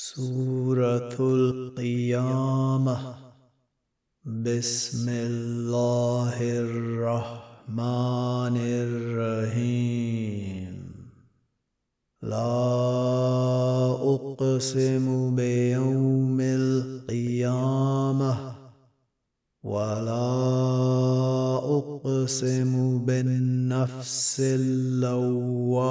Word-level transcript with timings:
سورة 0.00 1.16
القيامة 1.20 2.98
بسم 4.24 5.08
الله 5.08 6.36
الرحمن 6.40 8.56
الرحيم 8.86 10.74
لا 12.22 12.62
أقسم 14.14 15.36
بيوم 15.36 16.40
القيامة 16.40 18.34
ولا 19.62 20.28
أقسم 21.78 23.04
بالنفس 23.04 24.40
اللوامة 24.40 25.88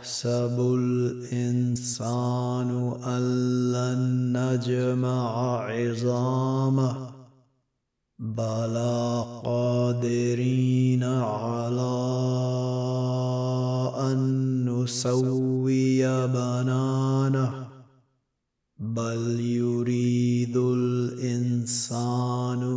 أيحسب 0.00 0.56
الإنسان 0.78 1.90
أن 3.04 3.22
لن 3.72 4.32
نجمع 4.36 5.60
عظامه 5.60 7.10
بلى 8.18 9.24
قادرين 9.44 11.04
على 11.04 11.96
أن 14.00 14.20
نسوي 14.68 16.26
بنانه 16.26 17.68
بل 18.78 19.40
يريد 19.40 20.56
الإنسان 20.56 22.04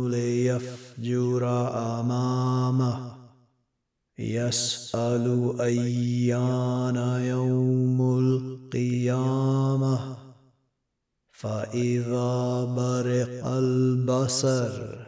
ليفجر 0.08 1.42
أمامه. 2.00 3.03
يسأل 4.18 5.56
أيان 5.60 6.96
يوم 7.20 8.18
القيامة. 8.18 10.24
فإذا 11.44 12.64
برق 12.64 13.46
البصر 13.46 15.04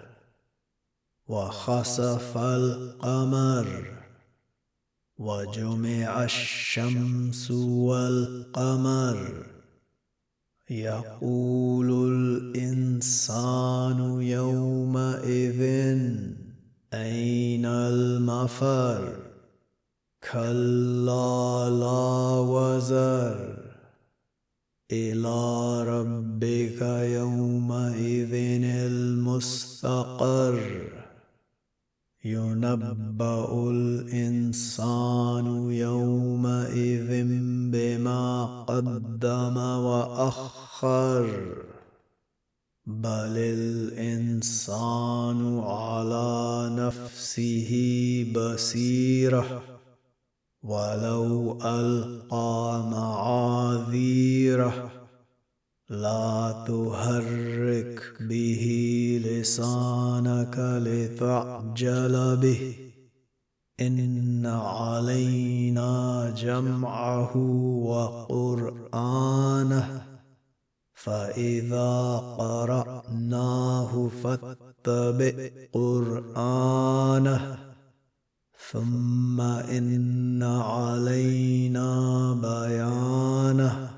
وخسف 1.29 2.37
القمر 2.37 3.97
وجمع 5.19 6.25
الشمس 6.25 7.51
والقمر 7.51 9.47
يقول 10.71 12.13
الإنسان 12.13 13.99
يومئذ 14.23 15.63
أين 16.97 17.65
المفر؟ 17.65 19.17
كلا 20.33 21.71
لا 21.71 22.39
وزر. 22.41 23.57
إلى 24.93 25.39
ربك 25.83 26.83
يومئذ 26.83 28.35
المستقر. 28.65 30.61
ينبأ 32.25 33.71
الإنسان 33.71 35.47
يومئذ 35.71 37.25
بما 37.73 38.47
قدم 38.63 39.57
وأخر. 39.57 41.27
بل 42.87 43.39
الانسان 43.39 45.59
على 45.59 46.71
نفسه 46.73 47.73
بصيره 48.37 49.63
ولو 50.63 51.59
القى 51.65 52.89
معاذيره 52.91 54.91
لا 55.91 56.65
تهرك 56.69 58.13
به 58.21 58.65
لسانك 59.25 60.59
لتعجل 60.59 62.37
به 62.37 62.75
ان 63.81 64.47
علينا 64.47 66.35
جمعه 66.37 67.37
وقرانه 67.87 69.27
فإذا 71.07 72.17
قرأناه 72.39 74.09
فاتبع 74.23 75.51
قرآنه 75.73 77.59
ثم 78.71 79.41
إن 79.41 80.43
علينا 80.43 81.89
بيانه 82.43 83.91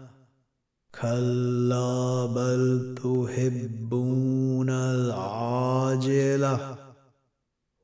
كلا 1.01 2.27
بل 2.27 2.95
تحبون 2.95 4.71
العاجلة 4.71 6.59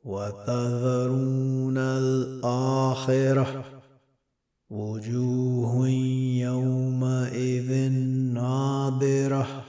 وتذرون 0.05 1.79
الآخرة 1.79 3.65
وجوه 4.71 5.89
ناظرة. 8.91 9.65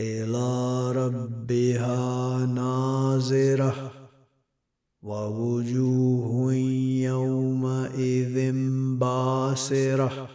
إلى 0.00 0.92
ربها 0.92 2.46
نازرة 2.46 3.92
ووجوه 5.02 6.54
يومئذ 7.02 8.52
باسرة. 8.98 10.28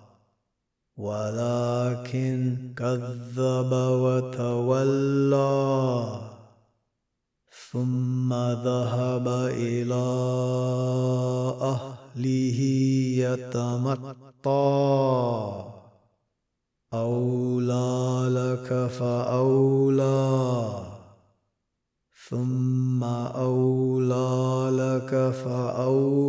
ولكن 1.01 2.57
كذب 2.77 3.71
وتولى 3.73 5.41
ثم 7.71 8.33
ذهب 8.67 9.27
إلى 9.49 10.07
أهله 11.61 12.59
يتمطى. 13.25 14.61
أولى 16.93 18.29
لك 18.29 18.87
فأولى 18.87 20.51
ثم 22.29 23.03
أولى 23.03 24.69
لك 24.71 25.33
فأولى. 25.43 26.20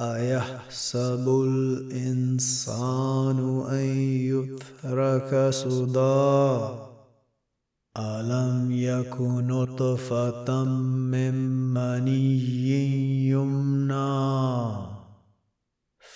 أيحسب 0.00 1.28
الإنسان 1.48 3.38
أن 3.70 3.86
يترك 4.30 5.50
سدى؟ 5.50 6.58
ألم 7.98 8.72
يك 8.72 9.20
نطفة 9.20 10.64
من 10.64 11.34
مني 11.74 13.28
يمنى؟ 13.28 14.68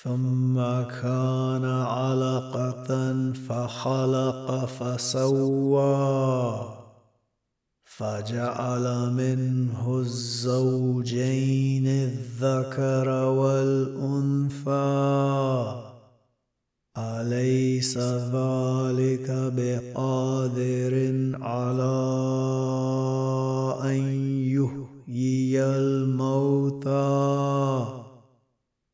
ثم 0.02 0.54
كان 1.02 1.64
علقة 1.64 3.12
فخلق 3.48 4.64
فسوى. 4.64 6.02
فجعل 8.02 9.12
منه 9.12 9.98
الزوجين 9.98 11.86
الذكر 11.86 13.08
والأنثى. 13.24 14.72
أليس 16.98 17.98
ذلك 17.98 19.28
بقادر 19.56 20.94
على 21.42 21.98
أن 23.84 23.98
يحيي 24.58 25.62